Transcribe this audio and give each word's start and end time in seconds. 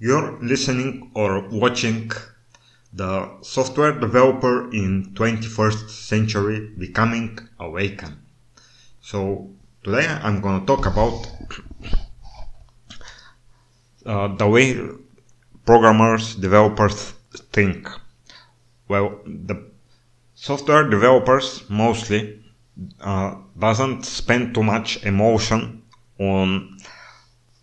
You're 0.00 0.38
listening 0.40 1.10
or 1.14 1.48
watching 1.48 2.12
the 2.92 3.42
software 3.42 3.90
developer 3.90 4.70
in 4.70 5.12
21st 5.14 5.90
century 5.90 6.70
becoming 6.78 7.36
awakened. 7.58 8.16
So 9.00 9.50
today 9.82 10.06
I'm 10.06 10.40
going 10.40 10.60
to 10.60 10.66
talk 10.66 10.86
about 10.86 11.26
uh, 14.06 14.36
the 14.36 14.46
way 14.46 14.78
programmers, 15.66 16.36
developers 16.36 17.14
think. 17.52 17.88
Well, 18.86 19.18
the 19.26 19.66
software 20.36 20.88
developers 20.88 21.68
mostly 21.68 22.40
uh, 23.00 23.34
doesn't 23.58 24.04
spend 24.04 24.54
too 24.54 24.62
much 24.62 25.04
emotion 25.04 25.82
on 26.20 26.78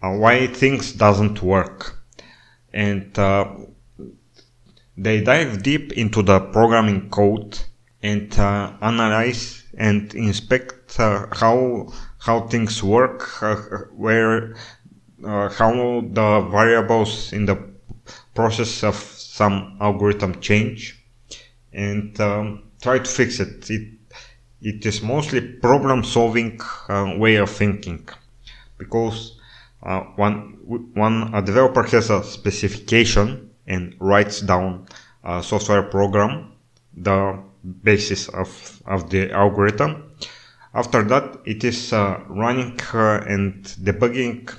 uh, 0.00 0.12
why 0.12 0.46
things 0.46 0.92
doesn't 0.92 1.42
work 1.42 1.99
and 2.72 3.18
uh, 3.18 3.54
they 4.96 5.22
dive 5.22 5.62
deep 5.62 5.92
into 5.92 6.22
the 6.22 6.40
programming 6.52 7.08
code 7.10 7.58
and 8.02 8.38
uh, 8.38 8.72
analyze 8.80 9.64
and 9.76 10.14
inspect 10.14 10.98
uh, 10.98 11.26
how 11.32 11.92
how 12.18 12.40
things 12.48 12.82
work, 12.82 13.42
uh, 13.42 13.56
where 13.96 14.56
uh, 15.24 15.48
how 15.48 16.00
the 16.12 16.48
variables 16.50 17.32
in 17.32 17.46
the 17.46 17.56
process 18.34 18.82
of 18.82 18.94
some 18.94 19.76
algorithm 19.80 20.40
change, 20.40 21.02
and 21.72 22.18
um, 22.20 22.62
try 22.82 22.98
to 22.98 23.10
fix 23.10 23.40
it. 23.40 23.70
It 23.70 23.88
it 24.62 24.84
is 24.84 25.02
mostly 25.02 25.40
problem 25.40 26.04
solving 26.04 26.60
uh, 26.88 27.14
way 27.16 27.36
of 27.36 27.50
thinking 27.50 28.06
because 28.76 29.39
uh, 29.82 30.00
one 30.16 30.58
one 30.94 31.34
a 31.34 31.42
developer 31.42 31.82
has 31.84 32.10
a 32.10 32.22
specification 32.22 33.50
and 33.66 33.94
writes 33.98 34.40
down 34.40 34.86
a 35.24 35.42
software 35.42 35.82
program, 35.82 36.52
the 36.94 37.42
basis 37.82 38.28
of 38.28 38.82
of 38.86 39.10
the 39.10 39.30
algorithm. 39.32 40.12
After 40.74 41.02
that, 41.04 41.40
it 41.46 41.64
is 41.64 41.92
uh, 41.92 42.20
running 42.28 42.78
and 42.92 43.64
debugging 43.82 44.54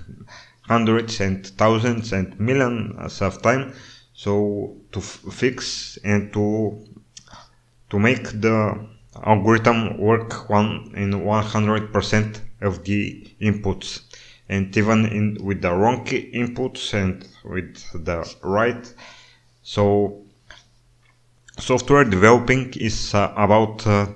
hundreds 0.62 1.22
and 1.22 1.46
thousands 1.46 2.12
and 2.12 2.38
millions 2.40 3.22
of 3.22 3.42
time. 3.42 3.74
So 4.14 4.76
to 4.92 5.02
fix 5.02 5.98
and 6.04 6.34
to 6.34 6.86
to 7.90 8.00
make 8.00 8.24
the 8.42 8.88
algorithm 9.24 9.98
work 9.98 10.50
one 10.50 10.94
in 10.96 11.12
100% 11.12 12.40
of 12.62 12.84
the 12.86 13.28
inputs 13.42 14.02
and 14.52 14.76
even 14.78 15.06
in 15.06 15.38
with 15.42 15.62
the 15.62 15.72
wrong 15.74 16.06
inputs 16.06 16.94
and 16.94 17.28
with 17.44 17.76
the 18.06 18.20
right. 18.44 18.94
So 19.64 20.22
software 21.58 22.04
developing 22.04 22.74
is 22.74 23.14
uh, 23.14 23.34
about 23.38 23.88
uh, 23.88 24.08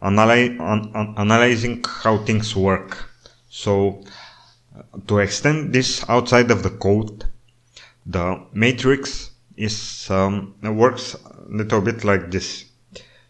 analy- 0.00 0.58
an- 0.60 1.14
analyzing 1.18 1.84
how 2.04 2.18
things 2.18 2.54
work. 2.56 3.10
So 3.50 4.04
uh, 4.76 4.98
to 5.08 5.18
extend 5.18 5.72
this 5.74 6.08
outside 6.08 6.50
of 6.50 6.62
the 6.62 6.70
code 6.70 7.26
the 8.06 8.44
matrix 8.52 9.30
is 9.56 10.10
um, 10.10 10.54
works 10.62 11.14
a 11.14 11.44
little 11.48 11.80
bit 11.80 12.04
like 12.04 12.30
this. 12.30 12.64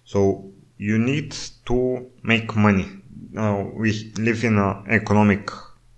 So 0.05 0.50
you 0.78 0.98
need 0.98 1.36
to 1.66 2.10
make 2.22 2.56
money. 2.56 2.88
Uh, 3.36 3.64
we 3.74 4.12
live 4.16 4.44
in 4.44 4.58
an 4.58 4.84
economic 4.88 5.50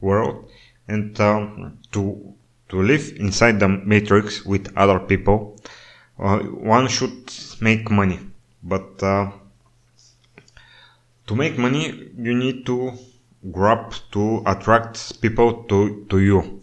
world 0.08 0.36
and 0.88 1.16
to 1.16 2.02
to 2.70 2.76
live 2.90 3.04
inside 3.16 3.56
the 3.60 3.68
matrix 3.68 4.44
with 4.44 4.72
other 4.76 4.98
people. 4.98 5.56
Uh, 6.18 6.38
one 6.76 6.86
should 6.88 7.32
make 7.60 7.90
money 7.90 8.20
but 8.64 9.02
uh, 9.02 9.30
to 11.26 11.34
make 11.36 11.58
money 11.58 12.10
you 12.16 12.34
need 12.34 12.64
to 12.64 12.92
grab 13.52 13.94
to 14.10 14.42
attract 14.46 15.20
people 15.20 15.64
to, 15.64 16.06
to 16.08 16.18
you. 16.18 16.60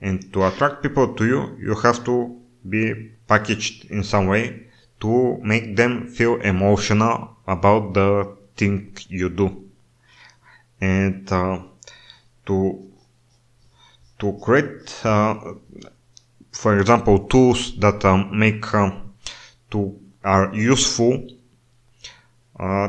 And 0.00 0.32
to 0.32 0.44
attract 0.44 0.82
people 0.82 1.14
to 1.14 1.24
you 1.24 1.56
you 1.60 1.74
have 1.76 2.04
to 2.04 2.36
be 2.68 3.12
packaged 3.28 3.90
in 3.90 4.02
some 4.02 4.26
way 4.26 4.66
to 5.00 5.38
make 5.42 5.76
them 5.76 6.08
feel 6.08 6.40
emotional 6.40 7.36
about 7.46 7.94
the 7.94 8.36
thing 8.56 8.96
you 9.08 9.28
do. 9.28 9.64
And 10.80 11.30
uh, 11.32 11.62
to 12.46 12.90
to 14.18 14.32
create, 14.42 15.04
uh, 15.04 15.54
for 16.52 16.78
example, 16.78 17.26
tools 17.26 17.76
that 17.78 18.04
um, 18.04 18.38
make 18.38 18.72
um, 18.74 19.14
to 19.70 19.98
are 20.24 20.52
useful 20.54 21.28
uh, 22.58 22.88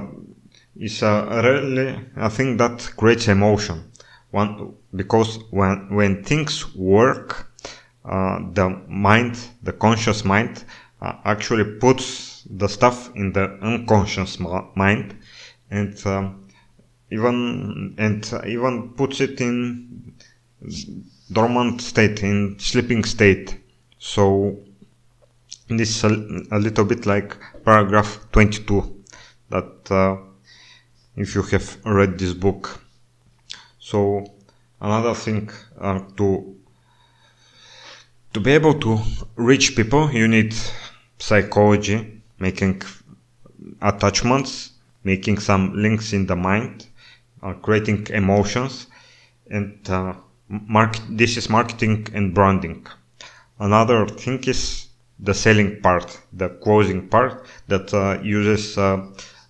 is 0.75 1.03
uh, 1.03 1.41
really 1.43 1.99
a 2.15 2.29
thing 2.29 2.57
that 2.57 2.91
creates 2.95 3.27
emotion. 3.27 3.91
One 4.31 4.73
because 4.95 5.39
when 5.51 5.93
when 5.93 6.23
things 6.23 6.75
work, 6.75 7.51
uh, 8.05 8.39
the 8.53 8.69
mind, 8.87 9.37
the 9.63 9.73
conscious 9.73 10.23
mind, 10.23 10.63
uh, 11.01 11.13
actually 11.25 11.77
puts 11.79 12.43
the 12.49 12.67
stuff 12.67 13.11
in 13.15 13.33
the 13.33 13.57
unconscious 13.61 14.39
mind, 14.39 15.15
and 15.69 16.07
um, 16.07 16.46
even 17.09 17.95
and 17.97 18.33
even 18.45 18.89
puts 18.89 19.21
it 19.21 19.39
in 19.41 20.13
dormant 21.31 21.81
state 21.81 22.23
in 22.23 22.57
sleeping 22.59 23.03
state. 23.03 23.59
So 23.99 24.57
this 25.67 25.89
is 25.89 26.03
a, 26.03 26.55
a 26.55 26.59
little 26.59 26.85
bit 26.85 27.05
like 27.05 27.35
paragraph 27.63 28.19
22 28.31 29.03
that 29.49 29.91
uh, 29.91 30.17
if 31.15 31.35
you 31.35 31.41
have 31.43 31.77
read 31.85 32.17
this 32.17 32.33
book. 32.33 32.81
So 33.79 34.25
another 34.81 35.13
thing 35.13 35.49
uh, 35.79 35.99
to 36.17 36.55
to 38.33 38.39
be 38.39 38.51
able 38.51 38.79
to 38.79 38.99
reach 39.35 39.75
people 39.75 40.11
you 40.11 40.27
need 40.27 40.53
psychology 41.17 42.21
making 42.37 42.81
attachments 43.81 44.73
making 45.03 45.39
some 45.39 45.73
links 45.73 46.13
in 46.13 46.27
the 46.27 46.35
mind 46.35 46.85
uh, 47.43 47.53
creating 47.53 48.07
emotions 48.07 48.87
and 49.49 49.89
uh, 49.89 50.13
this 51.09 51.37
is 51.37 51.49
marketing 51.49 52.07
and 52.13 52.33
branding. 52.33 52.85
Another 53.59 54.07
thing 54.07 54.43
is 54.45 54.87
the 55.19 55.33
selling 55.33 55.81
part 55.81 56.19
the 56.33 56.49
closing 56.63 57.07
part 57.09 57.45
that 57.67 57.93
uh, 57.93 58.19
uses 58.21 58.77
uh, 58.77 59.03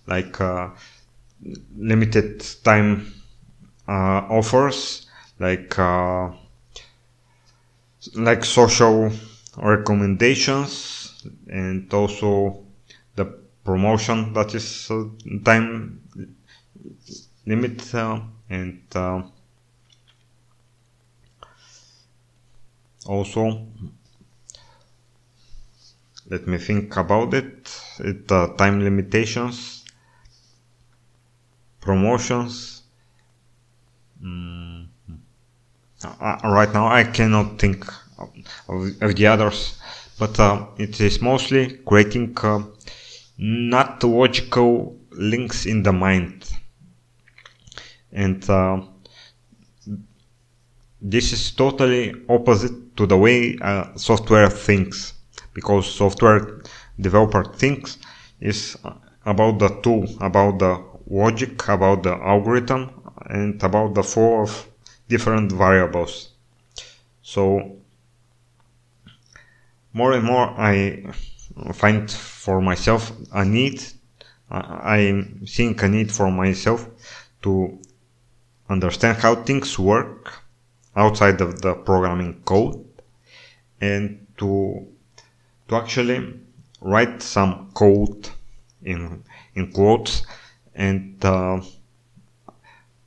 like 0.06 0.40
uh, 0.40 0.70
limited 1.76 2.44
time 2.64 3.12
uh, 3.86 4.20
offers 4.38 5.06
like 5.38 5.76
like 8.14 8.44
social 8.44 9.10
recommendations 9.56 11.24
and 11.48 11.92
also 11.92 12.64
the 13.16 13.24
promotion 13.64 14.32
that 14.32 14.54
is 14.54 14.90
time 15.44 16.00
limit 17.48 17.94
uh, 17.94 18.20
and 18.50 18.82
uh, 18.94 19.22
also 23.06 23.66
let 26.28 26.46
me 26.46 26.58
think 26.58 26.94
about 26.96 27.32
it 27.32 27.56
it 28.00 28.30
uh, 28.30 28.48
time 28.58 28.80
limitations 28.80 29.84
promotions 31.80 32.82
mm. 34.22 34.86
uh, 36.04 36.36
right 36.44 36.72
now 36.74 36.86
i 36.86 37.02
cannot 37.02 37.58
think 37.58 37.86
of, 38.18 38.28
of 39.00 39.14
the 39.16 39.26
others 39.26 39.80
but 40.18 40.38
uh, 40.38 40.66
it 40.76 41.00
is 41.00 41.22
mostly 41.22 41.78
creating 41.86 42.36
uh, 42.42 42.62
not 43.38 44.04
logical 44.04 44.98
links 45.12 45.64
in 45.64 45.82
the 45.82 45.92
mind 45.92 46.57
and 48.12 48.48
uh, 48.48 48.80
this 51.00 51.32
is 51.32 51.52
totally 51.52 52.14
opposite 52.28 52.96
to 52.96 53.06
the 53.06 53.16
way 53.16 53.56
uh, 53.60 53.94
software 53.96 54.50
thinks. 54.50 55.14
Because 55.54 55.92
software 55.92 56.62
developer 57.00 57.44
thinks 57.44 57.98
is 58.40 58.76
about 59.24 59.58
the 59.58 59.68
tool 59.82 60.06
about 60.20 60.58
the 60.58 60.82
logic 61.08 61.68
about 61.68 62.02
the 62.02 62.14
algorithm 62.14 62.90
and 63.26 63.62
about 63.62 63.94
the 63.94 64.02
flow 64.02 64.42
of 64.42 64.68
different 65.08 65.50
variables. 65.52 66.30
So 67.22 67.78
more 69.92 70.12
and 70.12 70.24
more 70.24 70.46
i 70.58 71.02
find 71.72 72.10
for 72.10 72.60
myself 72.60 73.12
a 73.32 73.44
need 73.44 73.82
i'm 74.50 75.46
seeing 75.46 75.78
a 75.82 75.88
need 75.88 76.10
for 76.12 76.30
myself 76.30 76.88
to 77.42 77.78
understand 78.68 79.18
how 79.18 79.34
things 79.34 79.78
work 79.78 80.42
outside 80.96 81.40
of 81.40 81.60
the 81.62 81.74
programming 81.74 82.42
code 82.44 82.84
and 83.80 84.26
to 84.36 84.86
to 85.68 85.76
actually 85.76 86.34
write 86.80 87.22
some 87.22 87.70
code 87.74 88.28
in 88.82 89.22
in 89.54 89.72
quotes 89.72 90.26
and 90.74 91.24
uh, 91.24 91.60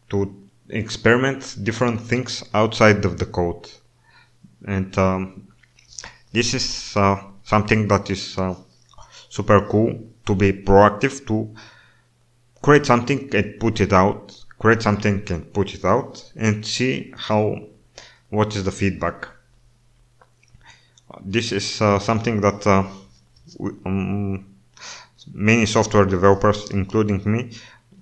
to 0.09 0.35
experiment 0.69 1.57
different 1.63 1.99
things 2.01 2.43
outside 2.53 3.03
of 3.05 3.17
the 3.17 3.25
code. 3.25 3.69
And 4.65 4.97
um, 4.97 5.47
this 6.31 6.53
is 6.53 6.95
uh, 6.95 7.21
something 7.43 7.87
that 7.87 8.09
is 8.09 8.37
uh, 8.37 8.55
super 9.29 9.61
cool 9.67 9.99
to 10.25 10.35
be 10.35 10.51
proactive 10.51 11.25
to 11.27 11.53
create 12.61 12.85
something 12.85 13.29
and 13.33 13.59
put 13.59 13.81
it 13.81 13.91
out 13.91 14.40
create 14.61 14.83
something 14.83 15.23
and 15.31 15.51
put 15.53 15.73
it 15.73 15.83
out 15.83 16.31
and 16.35 16.63
see 16.63 17.11
how 17.17 17.59
what 18.29 18.55
is 18.55 18.63
the 18.63 18.71
feedback. 18.71 19.27
This 21.25 21.51
is 21.51 21.81
uh, 21.81 21.97
something 21.97 22.39
that 22.41 22.65
uh, 22.67 22.83
we, 23.57 23.71
um, 23.85 24.45
many 25.33 25.65
software 25.65 26.05
developers 26.05 26.69
including 26.69 27.21
me 27.25 27.51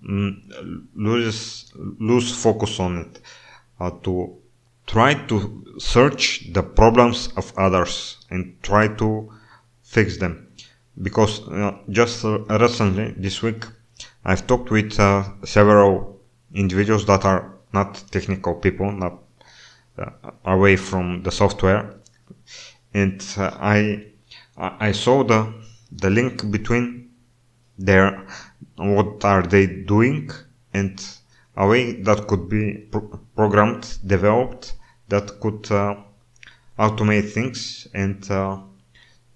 um, 0.07 0.89
lose 0.95 1.71
lose 1.99 2.29
focus 2.43 2.79
on 2.79 2.97
it 2.97 3.21
uh, 3.79 3.91
to 4.03 4.37
try 4.85 5.13
to 5.13 5.37
search 5.77 6.51
the 6.51 6.63
problems 6.63 7.29
of 7.37 7.53
others 7.57 8.17
and 8.31 8.61
try 8.63 8.87
to 8.87 9.31
fix 9.81 10.17
them. 10.17 10.47
Because 11.01 11.47
uh, 11.47 11.77
just 11.89 12.25
uh, 12.25 12.39
recently 12.59 13.13
this 13.17 13.41
week 13.41 13.65
I've 14.25 14.45
talked 14.45 14.71
with 14.71 14.99
uh, 14.99 15.23
several 15.45 16.18
individuals 16.53 17.05
that 17.05 17.25
are 17.25 17.53
not 17.73 18.03
technical 18.11 18.55
people 18.55 18.91
not 18.91 19.19
uh, 19.97 20.09
away 20.45 20.75
from 20.75 21.23
the 21.23 21.31
software. 21.31 21.95
And 22.93 23.23
uh, 23.37 23.51
I 23.59 24.05
I 24.57 24.91
saw 24.91 25.23
the 25.23 25.53
the 25.91 26.09
link 26.09 26.49
between 26.51 27.11
their 27.77 28.25
what 28.75 29.23
are 29.25 29.43
they 29.43 29.65
doing 29.67 30.29
and 30.73 31.05
a 31.55 31.67
way 31.67 32.01
that 32.01 32.27
could 32.27 32.49
be 32.49 32.87
pro- 32.91 33.19
programmed 33.35 33.97
developed 34.05 34.73
that 35.09 35.39
could 35.39 35.69
uh, 35.71 35.95
automate 36.77 37.31
things 37.31 37.87
and 37.93 38.29
uh, 38.31 38.57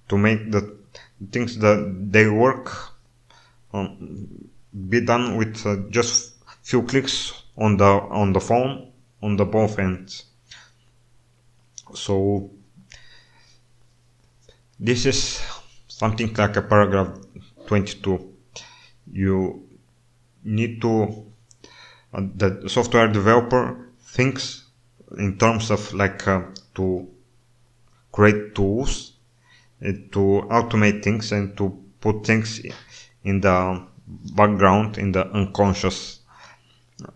to 0.08 0.18
make 0.18 0.52
the 0.52 0.78
things 1.32 1.58
that 1.58 2.12
they 2.12 2.28
work 2.30 2.94
um, 3.74 4.50
be 4.90 5.02
done 5.02 5.38
with 5.38 5.66
uh, 5.66 5.78
just 5.90 6.33
few 6.64 6.84
clicks 6.84 7.44
on 7.58 7.78
the 7.78 7.86
on 7.86 8.34
the 8.34 8.40
phone 8.40 8.92
on 9.22 9.38
the 9.38 9.46
both 9.46 9.78
ends. 9.80 10.26
So 11.94 12.50
this 14.80 15.06
is 15.06 15.42
something 15.88 16.34
like 16.34 16.56
a 16.58 16.62
paragraph 16.62 17.18
22 17.68 18.34
you 19.12 19.68
need 20.44 20.82
to 20.82 21.26
uh, 22.14 22.22
the 22.36 22.68
software 22.68 23.08
developer 23.08 23.90
thinks 24.02 24.66
in 25.18 25.38
terms 25.38 25.72
of 25.72 25.94
like 25.94 26.28
uh, 26.28 26.42
to 26.76 27.08
create 28.12 28.56
tools 28.56 29.14
uh, 29.86 29.92
to 30.12 30.44
automate 30.50 31.04
things 31.04 31.32
and 31.32 31.56
to 31.58 31.80
put 32.02 32.26
things 32.26 32.62
in 33.24 33.40
the 33.42 33.86
background 34.36 34.98
in 34.98 35.12
the 35.12 35.26
unconscious 35.28 36.20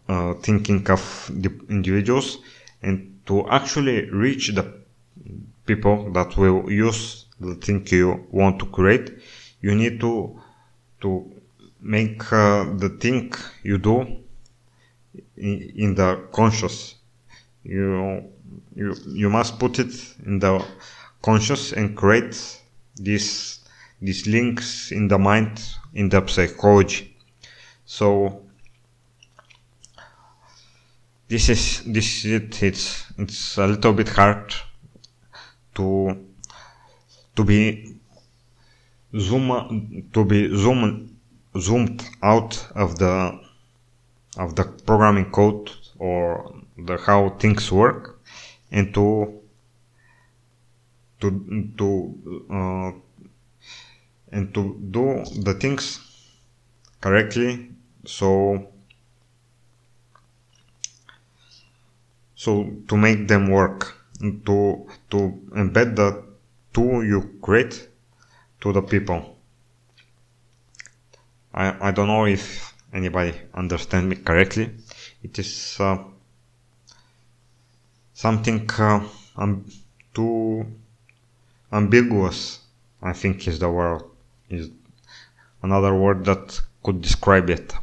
uh, 0.08 0.34
thinking 0.36 0.90
of 0.90 1.32
the 1.34 1.50
individuals 1.70 2.40
and 2.82 3.20
to 3.26 3.48
actually 3.50 4.10
reach 4.10 4.50
the 4.50 4.74
people 5.66 6.12
that 6.14 6.38
will 6.38 6.72
use 6.72 7.26
the 7.40 7.56
thing 7.56 7.86
you 7.92 8.26
want 8.32 8.58
to 8.60 8.66
create 8.68 9.12
you 9.62 9.76
need 9.76 10.00
to 10.00 10.40
to 11.02 11.32
make 11.82 12.32
uh, 12.34 12.66
the 12.78 12.90
thing 12.90 13.32
you 13.64 13.78
do 13.78 14.02
in, 15.38 15.72
in 15.76 15.96
the 15.96 16.28
conscious. 16.32 16.96
You 17.64 18.24
you 18.76 18.96
you 19.08 19.30
must 19.30 19.60
put 19.60 19.80
it 19.80 19.94
in 20.26 20.40
the 20.40 20.66
conscious 21.22 21.74
and 21.74 21.96
create 21.96 22.62
these 22.96 23.60
these 24.02 24.28
links 24.28 24.92
in 24.92 25.08
the 25.08 25.18
mind 25.18 25.62
in 25.94 26.10
the 26.10 26.26
psychology. 26.28 27.16
So 27.86 28.44
this 31.28 31.50
is 31.50 31.84
this 31.86 32.26
is 32.26 32.42
it. 32.42 32.64
It's 32.64 33.06
it's 33.18 33.58
a 33.58 33.68
little 33.68 33.94
bit 33.94 34.10
hard 34.10 34.54
to 35.76 36.26
to 37.36 37.44
be 37.44 37.98
zoom 39.18 40.10
to 40.14 40.26
be 40.26 40.56
zoom 40.56 41.18
zoomed 41.60 42.04
out 42.22 42.68
of 42.76 42.98
the 42.98 43.40
of 44.38 44.56
the 44.56 44.64
programming 44.86 45.32
code 45.32 45.72
or 46.00 46.62
the 46.78 46.98
how 46.98 47.30
things 47.40 47.72
work 47.72 48.20
and 48.72 48.94
to 48.94 49.42
to 51.20 51.72
to 51.78 51.88
uh, 52.50 52.92
and 54.32 54.54
to 54.54 54.78
do 54.92 55.24
the 55.42 55.54
things 55.54 56.00
correctly. 57.02 57.72
So 58.06 58.72
so 62.38 62.72
to 62.88 62.96
make 62.96 63.28
them 63.28 63.50
work 63.50 63.98
to 64.46 64.88
to 65.10 65.18
embed 65.62 65.96
the 65.96 66.24
tool 66.72 67.04
you 67.04 67.20
create 67.42 67.90
to 68.62 68.72
the 68.72 68.82
people. 68.82 69.36
I, 71.54 71.90
I 71.90 71.92
don't 71.92 72.08
know 72.08 72.26
if 72.26 72.74
anybody 72.94 73.34
understand 73.54 74.10
me 74.10 74.18
correctly. 74.18 74.70
It 75.24 75.40
is 75.40 75.78
uh, 75.80 75.98
something 78.14 78.70
uh, 78.80 79.02
um, 79.36 79.66
too 80.14 80.66
ambiguous 81.72 82.60
I 83.02 83.14
think 83.14 83.48
is 83.48 83.60
the 83.60 83.70
word 83.70 84.04
is 84.50 84.70
another 85.64 85.94
word 85.96 86.26
that 86.26 86.62
could 86.84 87.02
describe 87.02 87.50
it 87.50 87.74